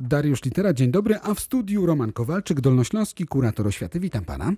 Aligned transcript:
Dariusz 0.00 0.44
Litera, 0.44 0.72
dzień 0.72 0.90
dobry, 0.90 1.18
a 1.22 1.34
w 1.34 1.40
studiu 1.40 1.86
Roman 1.86 2.12
Kowalczyk, 2.12 2.60
Dolnośląski, 2.60 3.26
kurator 3.26 3.66
oświaty. 3.66 4.00
Witam 4.00 4.24
pana. 4.24 4.52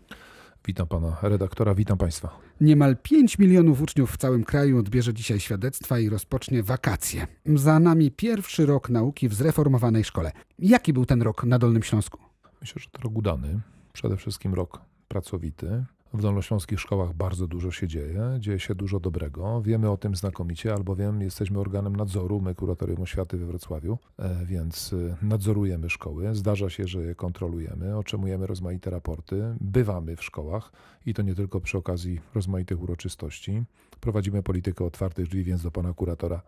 Witam 0.66 0.86
pana 0.86 1.16
redaktora, 1.22 1.74
witam 1.74 1.98
państwa. 1.98 2.40
Niemal 2.60 2.96
5 3.02 3.38
milionów 3.38 3.82
uczniów 3.82 4.12
w 4.12 4.16
całym 4.16 4.44
kraju 4.44 4.78
odbierze 4.78 5.14
dzisiaj 5.14 5.40
świadectwa 5.40 5.98
i 5.98 6.08
rozpocznie 6.08 6.62
wakacje. 6.62 7.26
Za 7.54 7.78
nami 7.78 8.10
pierwszy 8.10 8.66
rok 8.66 8.90
nauki 8.90 9.28
w 9.28 9.34
zreformowanej 9.34 10.04
szkole. 10.04 10.32
Jaki 10.58 10.92
był 10.92 11.06
ten 11.06 11.22
rok 11.22 11.44
na 11.44 11.58
Dolnym 11.58 11.82
Śląsku? 11.82 12.18
Myślę, 12.60 12.82
że 12.82 12.90
to 12.90 13.02
rok 13.02 13.16
udany. 13.16 13.60
Przede 13.92 14.16
wszystkim 14.16 14.54
rok 14.54 14.80
pracowity. 15.08 15.84
W 16.14 16.22
dolnośląskich 16.22 16.80
szkołach 16.80 17.12
bardzo 17.12 17.46
dużo 17.46 17.70
się 17.70 17.88
dzieje, 17.88 18.36
dzieje 18.38 18.58
się 18.58 18.74
dużo 18.74 19.00
dobrego. 19.00 19.62
Wiemy 19.62 19.90
o 19.90 19.96
tym 19.96 20.16
znakomicie, 20.16 20.72
albowiem 20.72 21.22
jesteśmy 21.22 21.58
organem 21.58 21.96
nadzoru, 21.96 22.40
my 22.40 22.54
Kuratorium 22.54 23.02
Oświaty 23.02 23.38
we 23.38 23.46
Wrocławiu, 23.46 23.98
e, 24.18 24.46
więc 24.46 24.92
e, 24.92 25.26
nadzorujemy 25.26 25.90
szkoły. 25.90 26.34
Zdarza 26.34 26.70
się, 26.70 26.86
że 26.86 27.02
je 27.02 27.14
kontrolujemy, 27.14 27.96
otrzymujemy 27.96 28.46
rozmaite 28.46 28.90
raporty, 28.90 29.56
bywamy 29.60 30.16
w 30.16 30.24
szkołach 30.24 30.72
i 31.06 31.14
to 31.14 31.22
nie 31.22 31.34
tylko 31.34 31.60
przy 31.60 31.78
okazji 31.78 32.20
rozmaitych 32.34 32.82
uroczystości. 32.82 33.62
Prowadzimy 34.00 34.42
politykę 34.42 34.84
otwartych 34.84 35.26
drzwi, 35.26 35.44
więc 35.44 35.62
do 35.62 35.70
pana 35.70 35.92
kuratora 35.92 36.42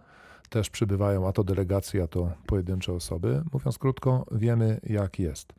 też 0.49 0.71
przybywają 0.71 1.29
a 1.29 1.33
to 1.33 1.45
delegacje, 1.45 2.03
a 2.03 2.07
to 2.07 2.33
pojedyncze 2.47 2.93
osoby. 2.93 3.43
Mówiąc 3.53 3.79
krótko, 3.79 4.27
wiemy 4.33 4.81
jak 4.83 5.19
jest. 5.19 5.53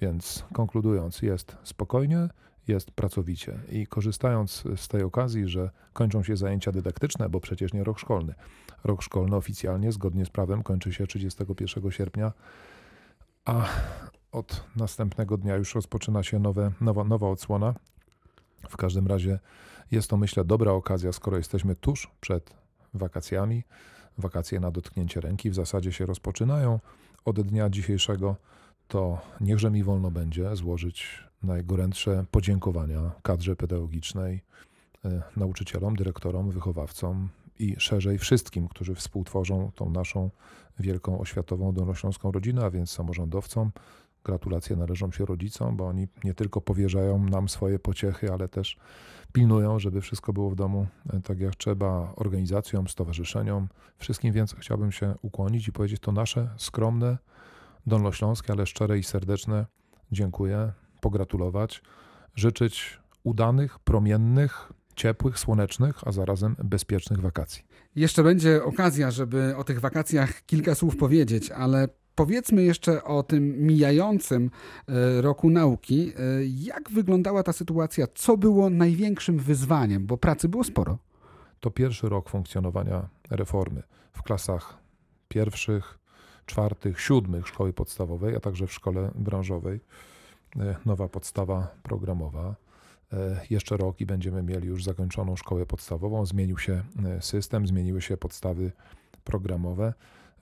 Więc 0.00 0.44
konkludując, 0.52 1.22
jest 1.22 1.56
spokojnie, 1.62 2.28
jest 2.68 2.90
pracowicie. 2.90 3.58
I 3.70 3.86
korzystając 3.86 4.64
z 4.76 4.88
tej 4.88 5.02
okazji, 5.02 5.48
że 5.48 5.70
kończą 5.92 6.22
się 6.22 6.36
zajęcia 6.36 6.72
dydaktyczne, 6.72 7.28
bo 7.28 7.40
przecież 7.40 7.72
nie 7.72 7.84
rok 7.84 7.98
szkolny. 7.98 8.34
Rok 8.84 9.02
szkolny 9.02 9.36
oficjalnie, 9.36 9.92
zgodnie 9.92 10.24
z 10.24 10.30
prawem, 10.30 10.62
kończy 10.62 10.92
się 10.92 11.06
31 11.06 11.90
sierpnia, 11.90 12.32
a 13.44 13.68
od 14.32 14.64
następnego 14.76 15.36
dnia 15.36 15.56
już 15.56 15.74
rozpoczyna 15.74 16.22
się 16.22 16.38
nowe, 16.38 16.72
nowa, 16.80 17.04
nowa 17.04 17.28
odsłona. 17.28 17.74
W 18.68 18.76
każdym 18.76 19.06
razie 19.06 19.38
jest 19.90 20.10
to, 20.10 20.16
myślę, 20.16 20.44
dobra 20.44 20.72
okazja, 20.72 21.12
skoro 21.12 21.36
jesteśmy 21.36 21.76
tuż 21.76 22.10
przed 22.20 22.54
wakacjami. 22.94 23.64
Wakacje 24.18 24.60
na 24.60 24.70
dotknięcie 24.70 25.20
ręki 25.20 25.50
w 25.50 25.54
zasadzie 25.54 25.92
się 25.92 26.06
rozpoczynają 26.06 26.80
od 27.24 27.40
dnia 27.40 27.70
dzisiejszego. 27.70 28.36
To 28.88 29.18
niechże 29.40 29.70
mi 29.70 29.84
wolno 29.84 30.10
będzie 30.10 30.56
złożyć 30.56 31.27
najgorętsze 31.42 32.24
podziękowania 32.30 33.10
kadrze 33.22 33.56
pedagogicznej, 33.56 34.42
e, 35.04 35.22
nauczycielom, 35.36 35.96
dyrektorom, 35.96 36.50
wychowawcom 36.50 37.28
i 37.58 37.74
szerzej 37.78 38.18
wszystkim, 38.18 38.68
którzy 38.68 38.94
współtworzą 38.94 39.70
tą 39.74 39.90
naszą 39.90 40.30
wielką 40.78 41.20
oświatową 41.20 41.72
dolnośląską 41.72 42.32
rodzinę, 42.32 42.64
a 42.64 42.70
więc 42.70 42.90
samorządowcom. 42.90 43.72
Gratulacje 44.24 44.76
należą 44.76 45.12
się 45.12 45.26
rodzicom, 45.26 45.76
bo 45.76 45.86
oni 45.86 46.08
nie 46.24 46.34
tylko 46.34 46.60
powierzają 46.60 47.24
nam 47.24 47.48
swoje 47.48 47.78
pociechy, 47.78 48.32
ale 48.32 48.48
też 48.48 48.76
pilnują, 49.32 49.78
żeby 49.78 50.00
wszystko 50.00 50.32
było 50.32 50.50
w 50.50 50.54
domu 50.54 50.86
e, 51.12 51.20
tak 51.20 51.40
jak 51.40 51.56
trzeba, 51.56 52.12
organizacjom, 52.16 52.88
stowarzyszeniom. 52.88 53.68
Wszystkim 53.98 54.32
więc 54.32 54.54
chciałbym 54.58 54.92
się 54.92 55.14
ukłonić 55.22 55.68
i 55.68 55.72
powiedzieć 55.72 56.00
to 56.00 56.12
nasze 56.12 56.50
skromne, 56.56 57.18
dolnośląskie, 57.86 58.52
ale 58.52 58.66
szczere 58.66 58.98
i 58.98 59.02
serdeczne 59.02 59.66
dziękuję 60.12 60.72
pogratulować, 61.00 61.82
życzyć 62.34 63.00
udanych, 63.24 63.78
promiennych, 63.78 64.72
ciepłych, 64.96 65.38
słonecznych, 65.38 65.96
a 66.06 66.12
zarazem 66.12 66.56
bezpiecznych 66.64 67.20
wakacji. 67.20 67.62
Jeszcze 67.96 68.22
będzie 68.22 68.64
okazja, 68.64 69.10
żeby 69.10 69.56
o 69.56 69.64
tych 69.64 69.80
wakacjach 69.80 70.46
kilka 70.46 70.74
słów 70.74 70.96
powiedzieć, 70.96 71.50
ale 71.50 71.88
powiedzmy 72.14 72.62
jeszcze 72.62 73.04
o 73.04 73.22
tym 73.22 73.66
mijającym 73.66 74.50
e, 74.88 75.22
roku 75.22 75.50
nauki. 75.50 76.12
E, 76.16 76.22
jak 76.44 76.90
wyglądała 76.90 77.42
ta 77.42 77.52
sytuacja? 77.52 78.06
Co 78.14 78.36
było 78.36 78.70
największym 78.70 79.38
wyzwaniem? 79.38 80.06
Bo 80.06 80.16
pracy 80.16 80.48
było 80.48 80.64
sporo. 80.64 80.98
To 81.60 81.70
pierwszy 81.70 82.08
rok 82.08 82.28
funkcjonowania 82.28 83.08
reformy 83.30 83.82
w 84.12 84.22
klasach 84.22 84.78
pierwszych, 85.28 85.98
czwartych, 86.46 87.00
siódmych 87.00 87.48
szkoły 87.48 87.72
podstawowej, 87.72 88.36
a 88.36 88.40
także 88.40 88.66
w 88.66 88.72
szkole 88.72 89.10
branżowej. 89.14 89.80
E, 90.56 90.76
nowa 90.86 91.08
podstawa 91.08 91.74
programowa. 91.82 92.54
E, 93.12 93.40
jeszcze 93.50 93.76
rok 93.76 94.00
i 94.00 94.06
będziemy 94.06 94.42
mieli 94.42 94.68
już 94.68 94.84
zakończoną 94.84 95.36
szkołę 95.36 95.66
podstawową. 95.66 96.26
Zmienił 96.26 96.58
się 96.58 96.82
e, 97.04 97.22
system, 97.22 97.66
zmieniły 97.66 98.02
się 98.02 98.16
podstawy 98.16 98.72
programowe, 99.24 99.94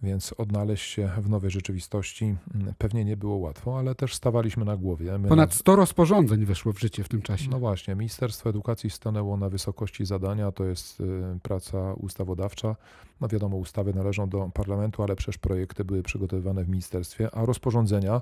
więc 0.03 0.35
odnaleźć 0.39 0.91
się 0.91 1.11
w 1.19 1.29
nowej 1.29 1.51
rzeczywistości 1.51 2.37
pewnie 2.79 3.05
nie 3.05 3.17
było 3.17 3.37
łatwo, 3.37 3.79
ale 3.79 3.95
też 3.95 4.15
stawaliśmy 4.15 4.65
na 4.65 4.77
głowie. 4.77 5.19
My 5.19 5.29
Ponad 5.29 5.55
100 5.55 5.77
rozporządzeń 5.77 6.45
weszło 6.45 6.73
w 6.73 6.81
życie 6.81 7.05
w 7.05 7.09
tym 7.09 7.23
czasie. 7.23 7.51
No 7.51 7.59
właśnie, 7.59 7.95
Ministerstwo 7.95 8.51
Edukacji 8.51 8.91
stanęło 8.91 9.37
na 9.37 9.49
wysokości 9.49 10.07
zadania, 10.07 10.53
to 10.53 10.65
jest 10.65 11.03
praca 11.43 11.95
ustawodawcza. 11.95 12.77
No 13.21 13.29
wiadomo, 13.29 13.57
ustawy 13.57 13.95
należą 13.95 14.29
do 14.29 14.51
parlamentu, 14.55 15.03
ale 15.03 15.17
przecież 15.17 15.39
projekty 15.39 15.85
były 15.85 16.03
przygotowywane 16.03 16.65
w 16.65 16.69
ministerstwie, 16.69 17.35
a 17.35 17.47
rozporządzenia 17.47 18.21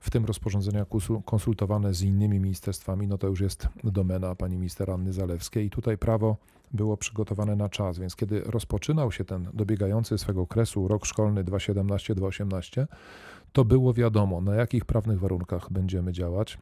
w 0.00 0.10
tym 0.10 0.24
rozporządzenia 0.24 0.86
konsultowane 1.24 1.94
z 1.94 2.02
innymi 2.02 2.40
ministerstwami, 2.40 3.06
no 3.08 3.18
to 3.18 3.26
już 3.26 3.40
jest 3.40 3.68
domena 3.84 4.34
pani 4.34 4.56
minister 4.56 4.90
Anny 4.90 5.12
Zalewskiej 5.12 5.66
i 5.66 5.70
tutaj 5.70 5.98
prawo 5.98 6.36
było 6.72 6.96
przygotowane 6.96 7.56
na 7.56 7.68
czas, 7.68 7.98
więc 7.98 8.16
kiedy 8.16 8.40
rozpoczynał 8.40 9.12
się 9.12 9.24
ten 9.24 9.48
dobiegający 9.54 10.18
swego 10.18 10.46
kresu 10.46 10.88
rok 10.88 11.06
szkolny 11.06 11.44
2017-2018, 11.44 12.86
to 13.52 13.64
było 13.64 13.94
wiadomo, 13.94 14.40
na 14.40 14.54
jakich 14.54 14.84
prawnych 14.84 15.20
warunkach 15.20 15.72
będziemy 15.72 16.12
działać. 16.12 16.58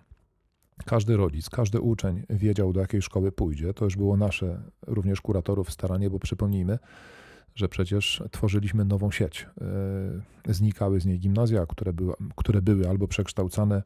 Każdy 0.84 1.16
rodzic, 1.16 1.50
każdy 1.50 1.80
uczeń 1.80 2.22
wiedział, 2.30 2.72
do 2.72 2.80
jakiej 2.80 3.02
szkoły 3.02 3.32
pójdzie. 3.32 3.74
To 3.74 3.84
już 3.84 3.96
było 3.96 4.16
nasze, 4.16 4.62
również 4.86 5.20
kuratorów, 5.20 5.72
staranie, 5.72 6.10
bo 6.10 6.18
przypomnijmy, 6.18 6.78
że 7.56 7.68
przecież 7.68 8.22
tworzyliśmy 8.30 8.84
nową 8.84 9.10
sieć. 9.10 9.46
E, 10.48 10.54
znikały 10.54 11.00
z 11.00 11.06
niej 11.06 11.18
gimnazja, 11.18 11.66
które 11.66 11.92
były, 11.92 12.14
które 12.36 12.62
były 12.62 12.88
albo 12.88 13.08
przekształcane, 13.08 13.82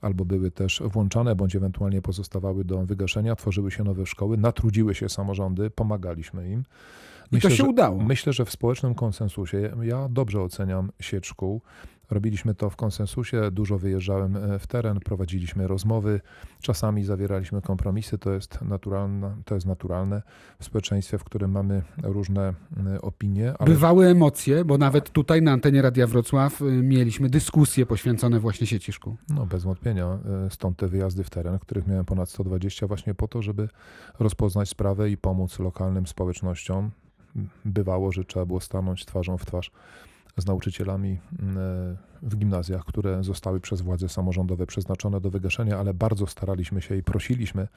albo 0.00 0.24
były 0.24 0.50
też 0.50 0.82
włączane, 0.84 1.34
bądź 1.34 1.56
ewentualnie 1.56 2.02
pozostawały 2.02 2.64
do 2.64 2.86
wygaszenia. 2.86 3.36
Tworzyły 3.36 3.70
się 3.70 3.84
nowe 3.84 4.06
szkoły, 4.06 4.36
natrudziły 4.36 4.94
się 4.94 5.08
samorządy, 5.08 5.70
pomagaliśmy 5.70 6.50
im. 6.50 6.64
Myślę, 7.32 7.48
I 7.48 7.50
to 7.50 7.56
się 7.56 7.64
że, 7.64 7.70
udało. 7.70 8.02
Myślę, 8.02 8.32
że 8.32 8.44
w 8.44 8.50
społecznym 8.50 8.94
konsensusie 8.94 9.72
ja 9.82 10.08
dobrze 10.08 10.40
oceniam 10.40 10.92
sieć 11.00 11.26
szkół. 11.26 11.62
Robiliśmy 12.12 12.54
to 12.54 12.70
w 12.70 12.76
konsensusie, 12.76 13.50
dużo 13.50 13.78
wyjeżdżałem 13.78 14.36
e, 14.36 14.58
w 14.58 14.66
teren, 14.66 15.00
prowadziliśmy 15.00 15.66
rozmowy, 15.66 16.20
czasami 16.60 17.04
zawieraliśmy 17.04 17.62
kompromisy, 17.62 18.18
to 18.18 18.32
jest 18.32 18.62
naturalne, 18.62 19.36
to 19.44 19.54
jest 19.54 19.66
naturalne 19.66 20.22
w 20.58 20.64
społeczeństwie, 20.64 21.18
w 21.18 21.24
którym 21.24 21.50
mamy 21.50 21.82
różne 22.02 22.54
e, 22.86 23.02
opinie. 23.02 23.54
Ale... 23.58 23.70
Bywały 23.70 24.06
emocje, 24.06 24.64
bo 24.64 24.78
nawet 24.78 25.10
tutaj 25.10 25.42
na 25.42 25.52
antenie 25.52 25.82
Radia 25.82 26.06
Wrocław 26.06 26.62
e, 26.62 26.64
mieliśmy 26.64 27.30
dyskusje 27.30 27.86
poświęcone 27.86 28.40
właśnie 28.40 28.66
sieci 28.66 28.92
szkół. 28.92 29.16
No 29.28 29.46
bez 29.46 29.64
wątpienia, 29.64 30.18
stąd 30.50 30.76
te 30.76 30.88
wyjazdy 30.88 31.24
w 31.24 31.30
teren, 31.30 31.58
których 31.58 31.86
miałem 31.86 32.04
ponad 32.04 32.30
120 32.30 32.86
właśnie 32.86 33.14
po 33.14 33.28
to, 33.28 33.42
żeby 33.42 33.68
rozpoznać 34.18 34.68
sprawę 34.68 35.10
i 35.10 35.16
pomóc 35.16 35.58
lokalnym 35.58 36.06
społecznościom. 36.06 36.90
Bywało, 37.64 38.12
że 38.12 38.24
trzeba 38.24 38.46
było 38.46 38.60
stanąć 38.60 39.04
twarzą 39.04 39.38
w 39.38 39.46
twarz 39.46 39.70
z 40.36 40.46
nauczycielami 40.46 41.18
mm, 41.38 41.58
e, 41.58 41.96
w 42.22 42.36
gimnazjach, 42.36 42.84
które 42.84 43.24
zostały 43.24 43.60
przez 43.60 43.80
władze 43.80 44.08
samorządowe 44.08 44.66
przeznaczone 44.66 45.20
do 45.20 45.30
wygaszenia, 45.30 45.78
ale 45.78 45.94
bardzo 45.94 46.26
staraliśmy 46.26 46.82
się 46.82 46.96
i 46.96 47.02
prosiliśmy 47.02 47.68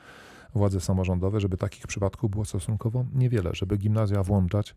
władze 0.56 0.82
samorządowe, 0.82 1.40
żeby 1.40 1.58
takich 1.58 1.88
przypadków 1.88 2.32
było 2.32 2.46
stosunkowo 2.46 3.06
niewiele, 3.14 3.50
żeby 3.54 3.78
gimnazja 3.78 4.24
włączać 4.24 4.76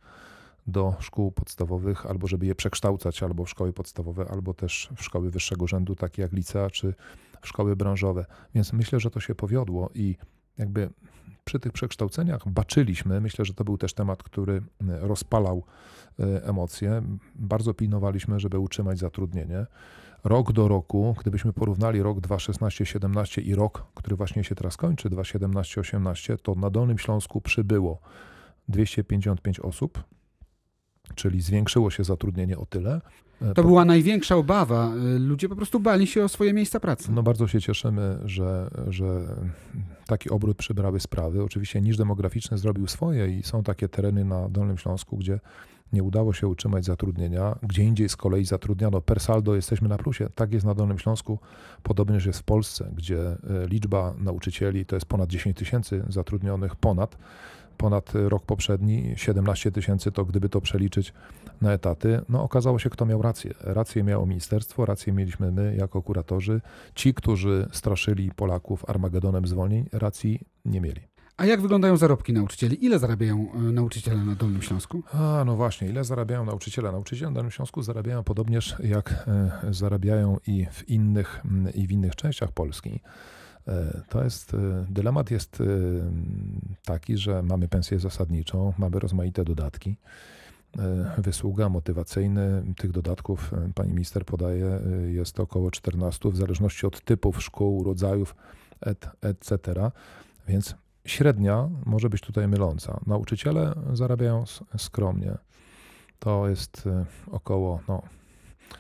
do 0.67 0.95
szkół 1.01 1.33
podstawowych, 1.33 2.07
albo 2.07 2.27
żeby 2.27 2.47
je 2.47 2.55
przekształcać 2.55 3.23
albo 3.23 3.45
w 3.45 3.51
szkoły 3.51 3.73
podstawowe, 3.73 4.29
albo 4.31 4.55
też 4.55 4.89
w 4.97 5.05
szkoły 5.05 5.31
wyższego 5.31 5.67
rzędu, 5.67 5.95
takie 5.95 6.23
jak 6.23 6.33
licea 6.33 6.71
czy 6.71 6.95
szkoły 7.43 7.77
branżowe. 7.77 8.27
Więc 8.55 8.73
myślę, 8.73 9.01
że 9.01 9.11
to 9.11 9.21
się 9.21 9.35
powiodło 9.35 9.91
i 9.95 10.17
jakby 10.59 10.91
przy 11.45 11.59
tych 11.61 11.73
przekształceniach 11.73 12.49
baczyliśmy. 12.49 13.21
Myślę, 13.21 13.45
że 13.45 13.55
to 13.55 13.65
był 13.65 13.79
też 13.79 13.93
temat, 13.95 14.23
który 14.23 14.53
e, 14.55 14.63
rozpalał 15.01 15.63
e, 16.21 16.45
emocje. 16.45 17.03
Bardzo 17.35 17.75
pilnowaliśmy, 17.75 18.41
żeby 18.41 18.59
utrzymać 18.59 18.99
zatrudnienie. 18.99 19.67
Rok 20.25 20.53
do 20.53 20.69
roku, 20.69 21.17
gdybyśmy 21.21 21.53
porównali 21.53 22.03
rok 22.03 22.19
2016-17 22.19 23.43
i 23.43 23.55
rok, 23.55 23.87
który 23.95 24.17
właśnie 24.17 24.45
się 24.45 24.55
teraz 24.55 24.77
kończy, 24.77 25.11
2017-18, 25.11 26.37
to 26.43 26.55
na 26.55 26.71
Dolnym 26.71 26.99
Śląsku 26.99 27.41
przybyło 27.41 27.99
255 28.69 29.61
osób, 29.61 30.05
czyli 31.15 31.41
zwiększyło 31.41 31.91
się 31.91 32.05
zatrudnienie 32.05 32.59
o 32.59 32.67
tyle. 32.67 33.01
E, 33.43 33.55
to 33.55 33.63
była 33.63 33.85
największa 33.85 34.37
obawa. 34.37 34.93
Ludzie 35.19 35.49
po 35.49 35.57
prostu 35.57 35.81
bali 35.81 36.07
się 36.07 36.25
o 36.25 36.29
swoje 36.29 36.53
miejsca 36.53 36.81
pracy. 36.81 37.13
No 37.13 37.23
bardzo 37.23 37.49
się 37.49 37.61
cieszymy, 37.61 38.19
że, 38.25 38.71
że 38.89 39.37
taki 40.07 40.31
obrót 40.31 40.57
przybrały 40.57 41.01
sprawy. 41.01 41.45
Oczywiście 41.45 41.81
niż 41.81 41.97
demograficzny 41.97 42.59
zrobił 42.59 42.87
swoje 42.87 43.39
i 43.39 43.43
są 43.43 43.63
takie 43.63 43.89
tereny 43.89 44.25
na 44.25 44.49
Dolnym 44.49 44.79
Śląsku, 44.79 45.17
gdzie 45.17 45.41
nie 45.93 46.03
udało 46.03 46.33
się 46.33 46.49
utrzymać 46.49 46.85
zatrudnienia. 46.85 47.59
Gdzie 47.63 47.85
indziej 47.85 48.09
z 48.09 48.17
kolei 48.17 48.45
zatrudniano 48.45 49.01
per 49.01 49.21
saldo, 49.21 49.55
jesteśmy 49.55 49.89
na 49.89 49.97
plusie. 49.97 50.29
Tak 50.35 50.53
jest 50.53 50.67
na 50.67 50.75
Dolnym 50.75 50.99
Śląsku, 50.99 51.39
podobnież 51.83 52.27
jest 52.27 52.39
w 52.39 52.43
Polsce, 52.43 52.91
gdzie 52.97 53.21
e, 53.21 53.37
liczba 53.67 54.15
nauczycieli 54.19 54.87
to 54.87 54.97
jest 54.97 55.07
ponad 55.07 55.31
10 55.31 55.57
tysięcy 55.57 56.05
zatrudnionych, 56.09 56.77
ponad 56.77 57.19
ponad 57.79 58.13
rok 58.15 58.47
poprzedni, 58.47 59.15
17 59.17 59.73
tysięcy, 59.73 60.13
to 60.13 60.25
gdyby 60.25 60.49
to 60.49 60.61
przeliczyć 60.61 61.13
na 61.61 61.73
etaty, 61.73 62.21
no 62.29 62.43
okazało 62.43 62.79
się, 62.79 62.91
kto 62.91 63.07
miał 63.07 63.23
rację. 63.23 63.55
Rację 63.61 64.03
miało 64.03 64.27
ministerstwo, 64.27 64.87
rację 64.87 65.13
mieliśmy 65.13 65.53
my 65.53 65.77
jako 65.79 66.03
kuratorzy. 66.03 66.61
Ci, 66.95 67.15
którzy 67.15 67.69
straszyli 67.73 68.31
Polaków 68.37 68.91
Armagedonem 68.91 69.47
zwolnień, 69.47 69.89
racji 69.93 70.41
nie 70.65 70.81
mieli. 70.81 71.01
A 71.39 71.47
jak 71.47 71.61
wyglądają 71.61 71.97
zarobki 71.97 72.33
nauczycieli? 72.33 72.85
Ile 72.85 72.99
zarabiają 72.99 73.53
e, 73.55 73.59
nauczyciele 73.59 74.25
na 74.25 74.35
Dolnym 74.35 74.63
Śląsku? 74.63 75.03
A, 75.13 75.43
no 75.47 75.57
właśnie, 75.57 75.89
ile 75.89 76.05
zarabiają 76.05 76.45
nauczyciele? 76.45 76.93
Nauczyciele 76.93 77.31
na 77.31 77.35
Dolnym 77.35 77.51
Śląsku 77.51 77.83
zarabiają 77.83 78.25
podobnież 78.25 78.77
jak 78.85 79.13
e, 79.13 79.51
zarabiają 79.71 80.37
i 80.47 80.67
w 80.73 80.89
innych, 80.89 81.43
i 81.75 81.87
w 81.87 81.93
innych 81.93 82.17
częściach 82.17 82.53
Polski. 82.53 83.01
E, 83.69 84.03
to 84.09 84.25
jest, 84.25 84.57
dylemat 84.89 85.31
jest 85.31 85.63
taki, 86.85 87.17
że 87.17 87.43
mamy 87.43 87.69
pensję 87.69 87.99
zasadniczą, 87.99 88.73
mamy 88.79 88.99
rozmaite 88.99 89.45
dodatki. 89.45 89.97
Wysługa 91.19 91.69
motywacyjny 91.69 92.63
tych 92.77 92.91
dodatków, 92.91 93.51
pani 93.75 93.93
minister 93.93 94.25
podaje, 94.25 94.81
jest 95.07 95.41
około 95.41 95.71
14, 95.71 96.31
w 96.31 96.37
zależności 96.37 96.87
od 96.87 97.05
typów 97.05 97.43
szkół, 97.43 97.85
rodzajów, 97.85 98.35
etc. 99.23 99.57
Więc 100.49 100.75
średnia 101.05 101.69
może 101.87 102.11
być 102.11 102.21
tutaj 102.21 102.49
myląca. 102.49 103.01
Nauczyciele 103.07 103.75
zarabiają 103.93 104.45
skromnie. 104.79 105.39
To 106.19 106.49
jest 106.49 106.89
około, 107.31 107.81
no, 107.89 108.03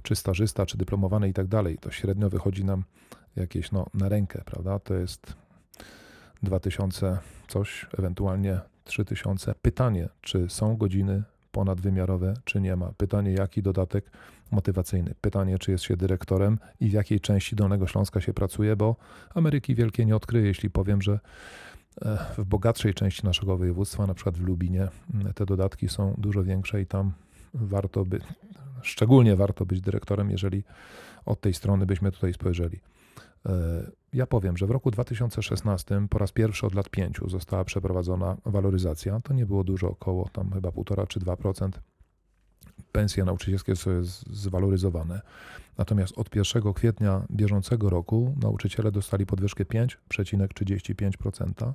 czy 0.02 0.17
stażysta, 0.17 0.67
czy 0.67 0.79
dyplomowany 0.79 1.29
i 1.29 1.32
tak 1.32 1.46
dalej. 1.46 1.79
To 1.79 1.91
średnio 1.91 2.31
wychodzi 2.31 2.64
nam 2.64 2.84
jakieś, 3.40 3.73
no, 3.73 3.87
na 3.94 4.08
rękę, 4.08 4.43
prawda? 4.44 4.79
To 4.79 4.94
jest 4.94 5.35
2000 6.43 7.19
coś, 7.49 7.87
ewentualnie 7.99 8.61
3000. 8.85 9.55
Pytanie, 9.62 10.08
czy 10.20 10.49
są 10.49 10.76
godziny 10.76 11.23
ponadwymiarowe, 11.52 12.35
czy 12.44 12.61
nie 12.61 12.76
ma. 12.76 12.93
Pytanie, 12.96 13.32
jaki 13.32 13.62
dodatek 13.62 14.11
motywacyjny. 14.50 15.14
Pytanie, 15.20 15.58
czy 15.58 15.70
jest 15.70 15.85
się 15.85 15.96
dyrektorem 15.96 16.58
i 16.81 16.88
w 16.88 16.93
jakiej 16.93 17.20
części 17.20 17.56
Dolnego 17.56 17.87
Śląska 17.87 18.20
się 18.20 18.35
pracuje, 18.35 18.76
bo 18.76 18.96
Ameryki 19.35 19.75
Wielkiej 19.75 20.06
nie 20.06 20.17
odkryje, 20.17 20.46
jeśli 20.46 20.70
powiem, 20.70 21.02
że 21.02 21.20
w 22.38 22.44
bogatszej 22.44 22.94
części 22.94 23.26
naszego 23.26 23.56
województwa, 23.56 24.06
na 24.06 24.14
przykład 24.14 24.37
w 24.37 24.43
Lubinie, 24.43 24.88
te 25.34 25.46
dodatki 25.46 25.88
są 25.88 26.14
dużo 26.19 26.44
większe 26.44 26.82
i 26.82 26.87
tam 26.87 27.12
warto 27.55 28.05
by, 28.05 28.20
szczególnie 28.82 29.37
warto 29.37 29.67
być 29.67 29.81
dyrektorem, 29.81 30.31
jeżeli 30.31 30.64
od 31.26 31.41
tej 31.41 31.55
strony 31.55 31.87
byśmy 31.87 32.12
tutaj 32.12 32.32
spojrzeli. 32.32 32.81
E, 33.48 33.52
ja 34.12 34.26
powiem, 34.26 34.56
że 34.56 34.66
w 34.66 34.70
roku 34.70 34.90
2016 34.90 36.06
po 36.10 36.18
raz 36.18 36.32
pierwszy 36.32 36.66
od 36.66 36.74
lat 36.74 36.90
pięciu 36.90 37.28
została 37.28 37.64
przeprowadzona 37.64 38.36
waloryzacja. 38.46 39.20
To 39.20 39.34
nie 39.34 39.46
było 39.46 39.64
dużo, 39.64 39.88
około 39.88 40.28
tam 40.28 40.52
chyba 40.52 40.68
1,5 40.68 41.06
czy 41.06 41.20
2% 41.20 41.70
pensje 42.92 43.24
nauczycielskie 43.24 43.76
są 43.76 43.90
zwaloryzowane. 44.30 45.20
Natomiast 45.78 46.18
od 46.18 46.36
1 46.36 46.72
kwietnia 46.72 47.26
bieżącego 47.30 47.90
roku 47.90 48.34
nauczyciele 48.42 48.92
dostali 48.92 49.26
podwyżkę 49.26 49.64
5,35%. 49.64 51.72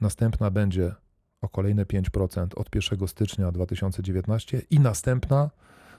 Następna 0.00 0.50
będzie 0.50 0.94
o 1.40 1.48
kolejne 1.48 1.84
5% 1.84 2.46
od 2.56 2.74
1 2.74 3.08
stycznia 3.08 3.52
2019 3.52 4.62
i 4.70 4.80
następna 4.80 5.50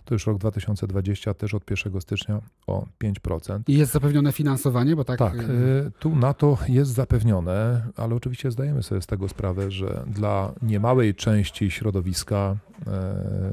to 0.06 0.16
już 0.16 0.28
rok 0.28 0.38
2020 0.38 1.34
też 1.34 1.54
od 1.54 1.72
1 1.72 2.02
stycznia 2.02 2.42
o 2.68 2.86
5%. 3.04 3.60
I 3.68 3.78
jest 3.78 3.92
zapewnione 3.92 4.32
finansowanie, 4.32 4.96
bo 4.96 5.04
tak. 5.04 5.20
Tak, 5.20 5.40
y, 5.40 5.92
tu 6.00 6.16
na 6.16 6.34
to 6.34 6.58
jest 6.68 6.92
zapewnione, 6.92 7.88
ale 7.96 8.16
oczywiście 8.16 8.52
zdajemy 8.52 8.84
sobie 8.84 9.02
z 9.02 9.06
tego 9.06 9.30
sprawę, 9.30 9.72
że 9.72 10.04
dla 10.08 10.54
niemałej 10.62 11.16
części 11.16 11.72
środowiska 11.72 12.56
e, 12.88 13.52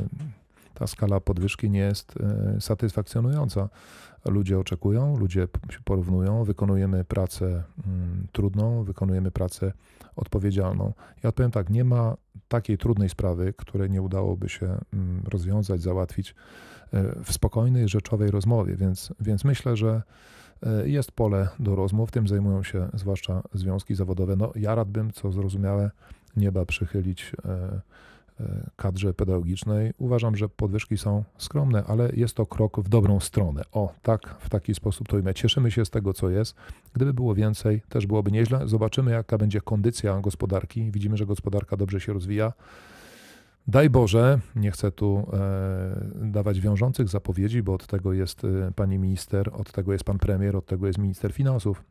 ta 0.75 0.87
skala 0.87 1.21
podwyżki 1.21 1.71
nie 1.71 1.79
jest 1.79 2.15
e, 2.57 2.61
satysfakcjonująca. 2.61 3.69
Ludzie 4.25 4.59
oczekują, 4.59 5.17
ludzie 5.19 5.49
się 5.71 5.79
porównują, 5.85 6.45
wykonujemy 6.45 7.05
pracę 7.05 7.63
mm, 7.87 8.27
trudną, 8.33 8.85
wykonujemy 8.85 9.31
pracę 9.31 9.73
odpowiedzialną. 10.17 10.93
Ja 11.23 11.29
odpowiem 11.29 11.51
tak, 11.51 11.71
nie 11.71 11.85
ma 11.85 12.17
takiej 12.49 12.79
trudnej 12.79 13.09
sprawy, 13.09 13.55
której 13.57 13.91
nie 13.91 14.03
udałoby 14.03 14.49
się 14.49 14.67
mm, 14.93 15.23
rozwiązać, 15.29 15.83
załatwić 15.83 16.35
e, 16.93 17.25
w 17.25 17.33
spokojnej, 17.33 17.89
rzeczowej 17.89 18.31
rozmowie, 18.31 18.77
więc, 18.77 19.13
więc 19.21 19.45
myślę, 19.45 19.77
że 19.77 20.03
e, 20.63 20.89
jest 20.89 21.13
pole 21.13 21.49
do 21.59 21.77
rozmów, 21.77 22.11
tym 22.11 22.29
zajmują 22.29 22.63
się 22.63 22.89
zwłaszcza 22.95 23.43
związki 23.55 23.95
zawodowe. 23.95 24.37
No, 24.37 24.53
ja 24.57 24.75
radbym, 24.75 25.13
co 25.13 25.33
zrozumiałe, 25.33 25.91
nieba 26.37 26.67
przychylić 26.67 27.33
E, 27.45 27.81
kadrze 28.77 29.15
pedagogicznej. 29.15 29.93
Uważam, 29.99 30.37
że 30.37 30.49
podwyżki 30.49 30.99
są 30.99 31.25
skromne, 31.39 31.85
ale 31.85 32.11
jest 32.17 32.35
to 32.35 32.47
krok 32.47 32.81
w 32.81 32.89
dobrą 32.89 33.21
stronę. 33.21 33.63
O, 33.73 33.95
tak, 34.03 34.37
w 34.41 34.49
taki 34.49 34.75
sposób 34.75 35.09
to 35.09 35.17
ujmę. 35.17 35.35
Cieszymy 35.35 35.71
się 35.71 35.85
z 35.85 35.91
tego, 35.91 36.13
co 36.13 36.31
jest. 36.31 36.57
Gdyby 36.93 37.15
było 37.15 37.35
więcej, 37.35 37.83
też 37.89 38.07
byłoby 38.07 38.33
nieźle. 38.33 38.69
Zobaczymy, 38.69 39.11
jaka 39.11 39.39
będzie 39.39 39.61
kondycja 39.61 40.21
gospodarki. 40.21 40.91
Widzimy, 40.91 41.17
że 41.17 41.27
gospodarka 41.27 41.77
dobrze 41.77 42.01
się 42.01 42.13
rozwija. 42.13 42.53
Daj 43.67 43.91
Boże, 43.91 44.39
nie 44.57 44.71
chcę 44.71 44.93
tu 44.93 45.27
e, 45.33 46.29
dawać 46.31 46.61
wiążących 46.61 47.09
zapowiedzi, 47.09 47.63
bo 47.63 47.75
od 47.75 47.87
tego 47.87 48.13
jest 48.13 48.45
e, 48.45 48.73
pani 48.77 48.99
minister, 48.99 49.51
od 49.53 49.73
tego 49.73 49.93
jest 49.93 50.05
pan 50.05 50.19
premier, 50.19 50.57
od 50.57 50.67
tego 50.67 50.87
jest 50.87 50.99
minister 50.99 51.33
finansów 51.33 51.85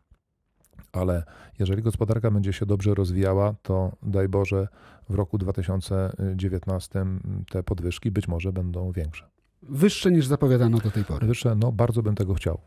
ale 0.93 1.23
jeżeli 1.59 1.81
gospodarka 1.81 2.31
będzie 2.31 2.53
się 2.53 2.65
dobrze 2.65 2.93
rozwijała, 2.93 3.53
to 3.61 3.91
daj 4.03 4.29
Boże 4.29 4.67
w 5.09 5.15
roku 5.15 5.38
2019 5.38 7.05
te 7.49 7.63
podwyżki 7.63 8.11
być 8.11 8.27
może 8.27 8.53
będą 8.53 8.91
większe. 8.91 9.25
Wyższe 9.63 10.11
niż 10.11 10.27
zapowiadano 10.27 10.77
do 10.77 10.91
tej 10.91 11.05
pory. 11.05 11.27
Wyższe, 11.27 11.55
no 11.55 11.71
bardzo 11.71 12.03
bym 12.03 12.15
tego 12.15 12.33
chciał. 12.33 12.59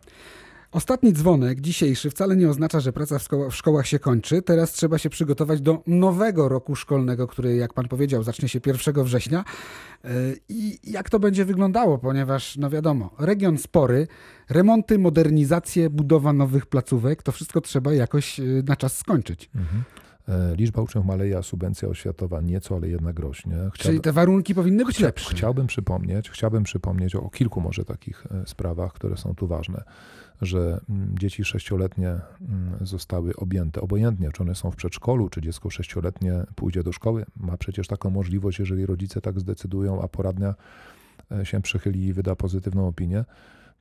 Ostatni 0.74 1.12
dzwonek, 1.12 1.60
dzisiejszy, 1.60 2.10
wcale 2.10 2.36
nie 2.36 2.48
oznacza, 2.48 2.80
że 2.80 2.92
praca 2.92 3.18
w, 3.18 3.28
w, 3.50 3.54
szkołach 3.54 3.86
się 3.86 3.98
kończy. 3.98 4.42
Teraz 4.42 4.72
trzeba 4.72 4.98
się 4.98 5.10
przygotować 5.10 5.60
do 5.60 5.82
nowego 5.86 6.48
roku 6.48 6.76
szkolnego, 6.76 7.26
który, 7.26 7.56
jak 7.56 7.74
pan 7.74 7.88
powiedział, 7.88 8.22
zacznie 8.22 8.48
się 8.48 8.60
1 8.66 9.04
września. 9.04 9.44
E, 10.04 10.10
I 10.48 10.78
jak 10.90 11.10
to 11.10 11.18
będzie 11.18 11.44
wyglądało, 11.44 11.98
ponieważ, 11.98 12.56
no 12.56 12.70
wiadomo, 12.70 13.10
region 13.18 13.58
spory, 13.58 14.06
remonty, 14.50 14.98
modernizacje, 14.98 15.90
budowa 15.90 16.32
nowych 16.32 16.66
placówek, 16.66 17.22
to 17.22 17.32
wszystko 17.32 17.60
trzeba 17.60 17.94
jakoś 17.94 18.40
e, 18.40 18.42
na 18.66 18.76
czas 18.76 18.98
skończyć. 18.98 19.50
Mhm. 19.54 19.82
E, 20.28 20.56
liczba 20.56 20.82
uczniów 20.82 21.06
maleje, 21.06 21.38
a 21.38 21.42
subwencja 21.42 21.88
oświatowa 21.88 22.40
nieco, 22.40 22.76
ale 22.76 22.88
jednak 22.88 23.18
rośnie. 23.18 23.52
Chciałbym, 23.52 23.72
Czyli 23.78 24.00
te 24.00 24.12
warunki 24.12 24.54
powinny 24.54 24.84
być 24.84 25.00
lepsze. 25.00 25.34
Chciałbym 25.34 25.66
przypomnieć, 25.66 26.30
chciałbym 26.30 26.62
przypomnieć 26.62 27.14
o 27.14 27.30
kilku 27.30 27.60
może 27.60 27.84
takich 27.84 28.26
sprawach, 28.46 28.92
które 28.92 29.16
są 29.16 29.34
tu 29.34 29.46
ważne 29.46 29.84
że 30.42 30.80
mm, 30.88 31.18
dzieci 31.18 31.44
sześcioletnie 31.44 32.08
mm, 32.08 32.22
zostały 32.80 33.36
objęte, 33.36 33.80
obojętnie 33.80 34.30
czy 34.32 34.42
one 34.42 34.54
są 34.54 34.70
w 34.70 34.76
przedszkolu, 34.76 35.28
czy 35.28 35.40
dziecko 35.40 35.70
sześcioletnie 35.70 36.32
pójdzie 36.54 36.82
do 36.82 36.92
szkoły, 36.92 37.26
ma 37.36 37.56
przecież 37.56 37.86
taką 37.86 38.10
możliwość, 38.10 38.58
jeżeli 38.58 38.86
rodzice 38.86 39.20
tak 39.20 39.40
zdecydują, 39.40 40.02
a 40.02 40.08
poradnia 40.08 40.54
e, 41.32 41.46
się 41.46 41.62
przychyli 41.62 42.06
i 42.06 42.12
wyda 42.12 42.36
pozytywną 42.36 42.88
opinię, 42.88 43.24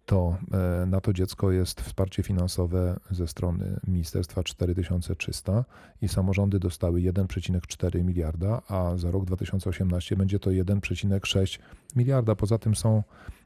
to 0.05 0.38
e, 0.83 0.86
na 0.86 1.01
to 1.01 1.13
dziecko 1.13 1.51
jest 1.51 1.81
wsparcie 1.81 2.24
finansowe 2.24 3.00
ze 3.12 3.27
strony 3.27 3.79
ministerstwa 3.88 4.43
4300 4.43 5.65
i 6.01 6.07
samorządy 6.07 6.60
dostały 6.60 7.00
1,4 7.00 8.03
miliarda, 8.03 8.62
a 8.67 8.98
za 8.98 9.12
rok 9.12 9.25
2018 9.25 10.15
będzie 10.15 10.39
to 10.39 10.50
1,6 10.50 11.60
miliarda. 11.95 12.36
Poza 12.36 12.57
tym 12.57 12.75
są 12.75 13.03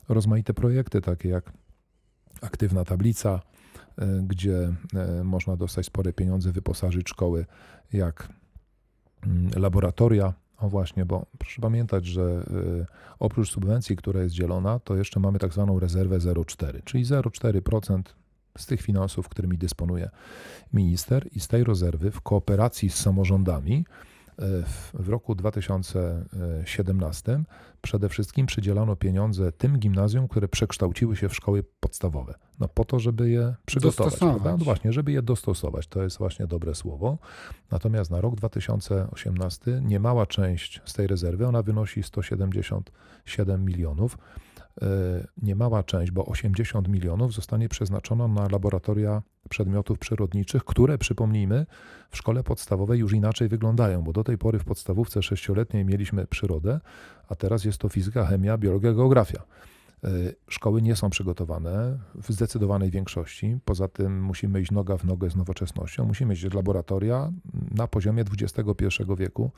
rozmaite 0.09 0.53
projekty, 0.53 1.01
takie 1.01 1.29
jak 1.29 1.51
aktywna 2.41 2.85
tablica, 2.85 3.41
e, 3.97 4.21
gdzie 4.27 4.73
e, 4.95 5.23
można 5.23 5.57
dostać 5.57 5.85
spore 5.85 6.13
pieniądze, 6.13 6.51
wyposażyć 6.51 7.09
szkoły 7.09 7.45
jak 7.93 8.29
mm, 9.23 9.49
laboratoria. 9.55 10.33
O 10.57 10.69
właśnie, 10.69 11.05
bo 11.05 11.25
proszę 11.37 11.61
pamiętać, 11.61 12.05
że 12.05 12.21
e, 12.21 12.85
oprócz 13.19 13.51
subwencji, 13.51 13.95
która 13.95 14.21
jest 14.21 14.35
dzielona, 14.35 14.79
to 14.79 14.95
jeszcze 14.95 15.19
mamy 15.19 15.39
tak 15.39 15.53
zwaną 15.53 15.79
rezerwę 15.79 16.17
0,4, 16.17 16.83
czyli 16.83 17.05
0,4% 17.05 18.01
z 18.57 18.65
tych 18.65 18.81
finansów, 18.81 19.29
którymi 19.29 19.57
dysponuje 19.57 20.09
minister 20.73 21.27
i 21.35 21.39
z 21.39 21.47
tej 21.47 21.63
rezerwy 21.63 22.11
w 22.11 22.21
kooperacji 22.21 22.89
z 22.89 22.95
samorządami 22.95 23.85
W, 24.93 25.09
roku 25.09 25.35
2017 25.35 27.43
przede 27.81 28.09
wszystkim 28.09 28.45
przydzielano 28.45 28.95
pieniądze 28.95 29.51
tym 29.51 29.79
gimnazjum, 29.79 30.27
które 30.27 30.47
przekształciły 30.47 31.15
się 31.15 31.29
w 31.29 31.35
szkoły 31.35 31.63
podstawowe. 31.79 32.33
No 32.59 32.67
po 32.67 32.85
to, 32.85 32.99
żeby 32.99 33.29
je 33.29 33.55
przygotować. 33.65 34.21
No 34.43 34.57
właśnie, 34.57 34.93
żeby 34.93 35.11
je 35.11 35.21
dostosować. 35.21 35.87
To 35.87 36.03
jest 36.03 36.17
właśnie 36.17 36.47
dobre 36.47 36.75
słowo. 36.75 37.17
Natomiast 37.71 38.11
na 38.11 38.21
rok 38.21 38.35
2018 38.35 39.81
niemała 39.85 40.25
część 40.25 40.81
z 40.85 40.93
tej 40.93 41.07
rezerwy, 41.07 41.47
ona 41.47 41.61
wynosi 41.61 42.03
177 42.03 43.65
milionów. 43.65 44.17
E, 44.81 45.27
Niemała 45.41 45.83
część, 45.83 46.11
bo 46.11 46.25
80 46.25 46.87
milionów 46.87 47.33
zostanie 47.33 47.69
przeznaczona 47.69 48.27
na 48.27 48.47
laboratoria 48.51 49.21
przedmiotów 49.49 49.99
przyrodniczych, 49.99 50.65
które, 50.65 50.97
przypomnijmy, 50.97 51.65
w 52.09 52.17
szkole 52.17 52.43
podstawowej 52.43 52.99
już 52.99 53.13
inaczej 53.13 53.47
wyglądają, 53.47 54.01
bo 54.01 54.13
do 54.13 54.23
tej 54.23 54.37
pory 54.37 54.59
w 54.59 54.65
podstawówce 54.65 55.23
sześcioletniej 55.23 55.85
mieliśmy 55.85 56.27
przyrodę, 56.27 56.79
a 57.29 57.35
teraz 57.35 57.65
jest 57.65 57.77
to 57.77 57.89
fizyka, 57.89 58.25
chemia, 58.25 58.57
biologia, 58.57 58.93
geografia. 58.93 59.43
E, 60.03 60.09
Szkoły 60.49 60.81
nie 60.81 60.95
są 60.95 61.09
przygotowane 61.09 61.99
w 62.15 62.31
zdecydowanej 62.31 62.91
większości. 62.91 63.57
Poza 63.65 63.87
tym 63.87 64.21
musimy 64.23 64.61
iść 64.61 64.71
noga 64.71 64.97
w 64.97 65.05
nogę 65.05 65.29
z 65.29 65.35
nowoczesnością. 65.35 66.05
Musimy 66.05 66.29
mieć 66.29 66.53
laboratoria 66.53 67.31
na 67.71 67.87
poziomie 67.87 68.23
XXI 68.39 69.03
wieku, 69.17 69.51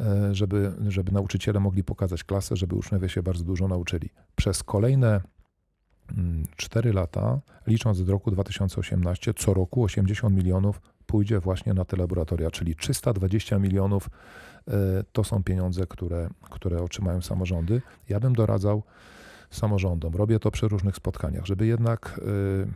e, 0.00 0.34
żeby, 0.34 0.72
żeby 0.88 1.12
nauczyciele 1.12 1.60
mogli 1.60 1.84
pokazać 1.84 2.24
klasę, 2.24 2.56
żeby 2.56 2.76
uczniowie 2.76 3.08
się 3.08 3.22
bardzo 3.22 3.44
dużo 3.44 3.68
nauczyli. 3.68 4.10
Przez 4.36 4.62
kolejne 4.62 5.20
4 6.56 6.92
lata, 6.92 7.40
licząc 7.66 8.00
od 8.00 8.08
roku 8.08 8.30
2018, 8.30 9.34
co 9.34 9.54
roku 9.54 9.82
80 9.82 10.36
milionów 10.36 10.80
pójdzie 11.06 11.40
właśnie 11.40 11.74
na 11.74 11.84
te 11.84 11.96
laboratoria, 11.96 12.50
czyli 12.50 12.76
320 12.76 13.58
milionów 13.58 14.10
e, 14.68 14.72
to 15.12 15.24
są 15.24 15.42
pieniądze, 15.42 15.86
które, 15.86 16.30
które 16.50 16.82
otrzymają 16.82 17.22
samorządy. 17.22 17.82
Ja 18.08 18.20
bym 18.20 18.32
doradzał 18.32 18.82
samorządom, 19.50 20.14
robię 20.14 20.38
to 20.38 20.50
przy 20.50 20.68
różnych 20.68 20.96
spotkaniach, 20.96 21.46
żeby 21.46 21.66
jednak 21.66 22.20
y, 22.64 22.68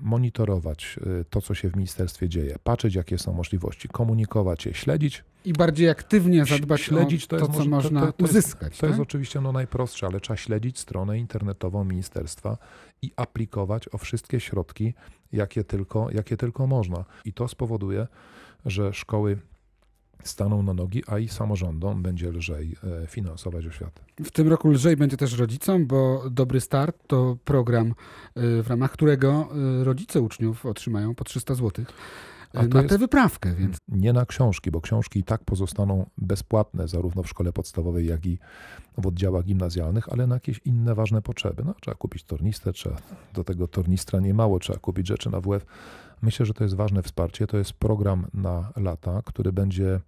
monitorować 0.00 0.98
y, 1.20 1.24
to, 1.30 1.40
co 1.40 1.54
się 1.54 1.70
w 1.70 1.76
ministerstwie 1.76 2.28
dzieje, 2.28 2.56
patrzeć, 2.64 2.94
jakie 2.94 3.18
są 3.18 3.32
możliwości, 3.32 3.88
komunikować 3.88 4.66
je, 4.66 4.74
śledzić. 4.74 5.24
I 5.44 5.52
bardziej 5.52 5.88
aktywnie 5.88 6.44
zadbać 6.44 6.80
śledzić 6.80 7.24
o 7.24 7.28
to, 7.28 7.36
jest 7.36 7.52
co 7.52 7.58
to- 7.58 7.68
można 7.68 8.00
to- 8.00 8.12
to 8.12 8.24
jest- 8.24 8.32
uzyskać. 8.36 8.78
To 8.78 8.86
jest 8.86 8.98
tak? 8.98 9.02
oczywiście 9.08 9.40
no, 9.40 9.52
najprostsze, 9.52 10.06
ale 10.06 10.20
trzeba 10.20 10.36
śledzić 10.36 10.78
stronę 10.78 11.18
internetową 11.18 11.84
ministerstwa 11.84 12.58
i 13.02 13.10
aplikować 13.16 13.88
o 13.94 13.98
wszystkie 13.98 14.40
środki, 14.40 14.94
jakie 15.32 15.64
tylko, 15.64 16.10
jakie 16.10 16.36
tylko 16.36 16.66
można. 16.66 17.04
I 17.24 17.32
to 17.32 17.48
spowoduje, 17.48 18.06
że 18.66 18.92
szkoły 18.92 19.38
staną 20.24 20.62
na 20.62 20.74
nogi, 20.74 21.02
a 21.06 21.18
i 21.18 21.28
samorządom 21.28 22.02
będzie 22.02 22.30
lżej 22.30 22.76
e, 23.02 23.06
finansować 23.06 23.66
oświatę. 23.66 24.02
W 24.24 24.30
tym 24.30 24.48
roku 24.48 24.70
lżej 24.70 24.96
będzie 24.96 25.16
też 25.16 25.38
rodzicom, 25.38 25.86
bo 25.86 26.24
Dobry 26.30 26.60
Start 26.60 26.96
to 27.06 27.36
program, 27.44 27.88
y, 27.88 28.62
w 28.62 28.66
ramach 28.66 28.90
którego 28.90 29.48
y, 29.80 29.84
rodzice 29.84 30.20
uczniów 30.20 30.66
otrzymają 30.66 31.14
po 31.14 31.24
300 31.24 31.54
zł 31.54 31.84
A 32.54 32.62
na 32.62 32.84
tę 32.84 32.98
wyprawkę, 32.98 33.54
więc 33.54 33.76
Nie 33.88 34.12
na 34.12 34.26
książki, 34.26 34.70
bo 34.70 34.80
książki 34.80 35.20
i 35.20 35.24
tak 35.24 35.44
pozostaną 35.44 36.06
bezpłatne 36.18 36.88
zarówno 36.88 37.22
w 37.22 37.28
szkole 37.28 37.52
podstawowej, 37.52 38.06
jak 38.06 38.26
i 38.26 38.38
w 38.98 39.06
oddziałach 39.06 39.44
gimnazjalnych, 39.44 40.08
ale 40.08 40.26
na 40.26 40.34
jakieś 40.34 40.60
inne 40.64 40.94
ważne 40.94 41.22
potrzeby. 41.22 41.62
No, 41.66 41.74
trzeba 41.80 41.94
kupić 41.94 42.24
tornistę, 42.24 42.72
trzeba 42.72 42.96
do 43.34 43.44
tego 43.44 43.68
tornistra 43.68 44.20
nie 44.20 44.34
mało, 44.34 44.58
trzeba 44.58 44.78
kupić 44.78 45.08
rzeczy 45.08 45.30
na 45.30 45.40
WF. 45.40 45.66
Myślę, 46.22 46.46
że 46.46 46.54
to 46.54 46.64
jest 46.64 46.76
ważne 46.76 47.02
wsparcie. 47.02 47.46
To 47.46 47.56
jest 47.56 47.72
program 47.72 48.26
na 48.34 48.72
lata, 48.76 49.22
który 49.24 49.52
będzie 49.52 50.00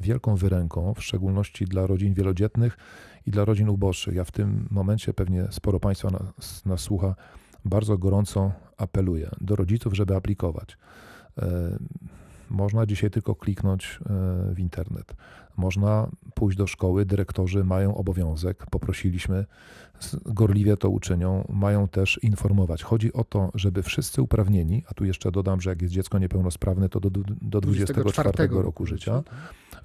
wielką 0.00 0.36
wyręką, 0.36 0.94
w 0.94 1.02
szczególności 1.02 1.64
dla 1.64 1.86
rodzin 1.86 2.14
wielodzietnych 2.14 2.78
i 3.26 3.30
dla 3.30 3.44
rodzin 3.44 3.68
uboższych. 3.68 4.14
Ja 4.14 4.24
w 4.24 4.32
tym 4.32 4.68
momencie 4.70 5.14
pewnie 5.14 5.46
sporo 5.50 5.80
Państwa 5.80 6.10
nas, 6.10 6.66
nas 6.66 6.80
słucha. 6.80 7.14
Bardzo 7.64 7.98
gorąco 7.98 8.52
apeluję 8.76 9.30
do 9.40 9.56
rodziców, 9.56 9.94
żeby 9.94 10.16
aplikować. 10.16 10.78
E, 11.38 11.78
Można 12.50 12.86
dzisiaj 12.86 13.10
tylko 13.10 13.34
kliknąć 13.34 13.98
e, 14.00 14.54
w 14.54 14.58
internet. 14.58 15.14
Można 15.56 16.08
pójść 16.34 16.58
do 16.58 16.66
szkoły, 16.66 17.06
dyrektorzy 17.06 17.64
mają 17.64 17.96
obowiązek, 17.96 18.66
poprosiliśmy, 18.70 19.44
gorliwie 20.26 20.76
to 20.76 20.90
uczynią, 20.90 21.44
mają 21.48 21.88
też 21.88 22.20
informować. 22.22 22.82
Chodzi 22.82 23.12
o 23.12 23.24
to, 23.24 23.50
żeby 23.54 23.82
wszyscy 23.82 24.22
uprawnieni, 24.22 24.84
a 24.88 24.94
tu 24.94 25.04
jeszcze 25.04 25.32
dodam, 25.32 25.60
że 25.60 25.70
jak 25.70 25.82
jest 25.82 25.94
dziecko 25.94 26.18
niepełnosprawne, 26.18 26.88
to 26.88 27.00
do, 27.00 27.10
do, 27.10 27.20
do 27.42 27.60
24 27.60 28.48
roku 28.50 28.86
życia, 28.86 29.22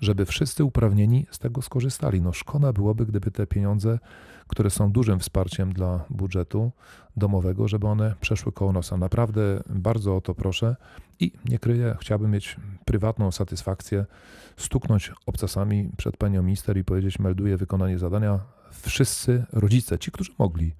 żeby 0.03 0.25
wszyscy 0.25 0.63
uprawnieni 0.63 1.25
z 1.31 1.39
tego 1.39 1.61
skorzystali. 1.61 2.21
No 2.21 2.33
szkoda 2.33 2.73
byłoby, 2.73 3.05
gdyby 3.05 3.31
te 3.31 3.47
pieniądze, 3.47 3.99
które 4.47 4.69
są 4.69 4.91
dużym 4.91 5.19
wsparciem 5.19 5.73
dla 5.73 6.05
budżetu 6.09 6.71
domowego, 7.17 7.67
żeby 7.67 7.87
one 7.87 8.15
przeszły 8.21 8.51
koło 8.51 8.71
nosa. 8.71 8.97
Naprawdę 8.97 9.63
bardzo 9.69 10.15
o 10.15 10.21
to 10.21 10.35
proszę 10.35 10.75
i 11.19 11.31
nie 11.45 11.59
kryję, 11.59 11.95
chciałbym 11.99 12.31
mieć 12.31 12.55
prywatną 12.85 13.31
satysfakcję, 13.31 14.05
stuknąć 14.57 15.11
obcasami 15.25 15.89
przed 15.97 16.17
panią 16.17 16.43
minister 16.43 16.77
i 16.77 16.83
powiedzieć, 16.83 17.19
melduję 17.19 17.57
wykonanie 17.57 17.99
zadania. 17.99 18.39
Wszyscy 18.71 19.45
rodzice, 19.53 19.99
ci, 19.99 20.11
którzy 20.11 20.31
mogli, 20.39 20.75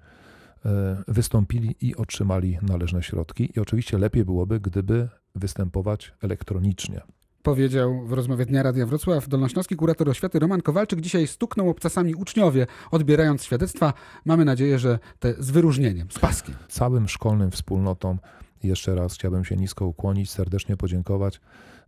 e, 0.66 1.02
wystąpili 1.08 1.76
i 1.80 1.96
otrzymali 1.96 2.58
należne 2.62 3.02
środki. 3.02 3.52
I 3.56 3.60
oczywiście 3.60 3.98
lepiej 3.98 4.24
byłoby, 4.24 4.60
gdyby 4.60 5.08
występować 5.34 6.12
elektronicznie. 6.22 7.00
Powiedział 7.44 8.06
w 8.06 8.12
rozmowie 8.12 8.46
Dnia 8.46 8.62
Radia 8.62 8.86
Wrocław 8.86 9.28
dolnośląski 9.28 9.76
kurator 9.76 10.08
oświaty 10.08 10.38
Roman 10.38 10.62
Kowalczyk. 10.62 11.00
Dzisiaj 11.00 11.26
stuknął 11.26 11.70
obcasami 11.70 12.14
uczniowie, 12.14 12.66
odbierając 12.90 13.44
świadectwa. 13.44 13.92
Mamy 14.24 14.44
nadzieję, 14.44 14.78
że 14.78 14.98
te 15.18 15.34
z 15.38 15.50
wyróżnieniem, 15.50 16.10
z 16.10 16.18
paskiem. 16.18 16.54
całym 16.68 17.08
szkolnym 17.08 17.50
wspólnotom 17.50 18.18
jeszcze 18.62 18.94
raz 18.94 19.14
chciałbym 19.14 19.44
się 19.44 19.56
nisko 19.56 19.86
ukłonić, 19.86 20.30
serdecznie 20.30 20.76
podziękować 20.76 21.40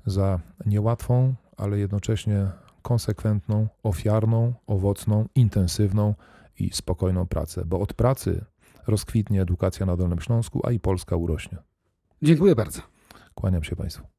za 0.07 0.41
niełatwą, 0.67 1.35
ale 1.57 1.79
jednocześnie 1.79 2.51
konsekwentną, 2.83 3.69
ofiarną, 3.83 4.55
owocną, 4.67 5.29
intensywną 5.35 6.15
i 6.59 6.71
spokojną 6.73 7.27
pracę, 7.27 7.65
bo 7.65 7.81
od 7.81 7.95
pracy 7.95 8.45
rozkwitnie 8.87 9.43
edukacja 9.43 9.87
na 9.87 9.97
Dolnym 9.97 10.21
Śląsku, 10.21 10.61
a 10.65 10.71
i 10.71 10.81
Polska 10.81 11.17
urośnie. 11.17 11.59
Dziękuję 12.23 12.55
bardzo. 12.55 12.81
Kłaniam 13.35 13.65
się 13.65 13.77
Państwu. 13.77 14.16